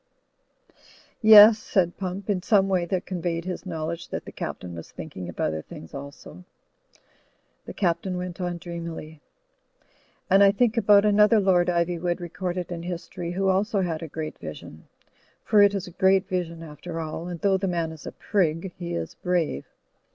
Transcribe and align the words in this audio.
'*Yes," 1.21 1.59
said 1.59 1.95
Pump, 1.95 2.27
in 2.27 2.41
some 2.41 2.67
way 2.67 2.85
that 2.85 3.05
conveyed 3.05 3.45
his 3.45 3.67
knowledge 3.67 4.09
that 4.09 4.25
the 4.25 4.31
Captain 4.31 4.73
was 4.73 4.91
thinking 4.91 5.29
of 5.29 5.39
other 5.39 5.61
things 5.61 5.93
also. 5.93 6.43
The 7.65 7.75
Captain 7.75 8.17
went 8.17 8.41
on 8.41 8.57
dreamily: 8.57 9.21
"And 10.27 10.41
I 10.41 10.53
think 10.53 10.75
about 10.75 11.05
another 11.05 11.39
Lord 11.39 11.67
Ivjnvood 11.67 12.19
recorded 12.19 12.71
in 12.71 12.81
history 12.81 13.33
who 13.33 13.47
also 13.49 13.81
had 13.81 14.01
a 14.01 14.07
great 14.07 14.39
vision. 14.39 14.87
For 15.43 15.61
it 15.61 15.75
is 15.75 15.85
a 15.85 15.91
great 15.91 16.27
vision 16.27 16.63
after 16.63 16.99
all, 16.99 17.27
and 17.27 17.39
though 17.39 17.57
the 17.57 17.67
man 17.67 17.91
is 17.91 18.07
a 18.07 18.11
prig, 18.11 18.73
he 18.79 18.95
is 18.95 19.13
brave. 19.13 19.67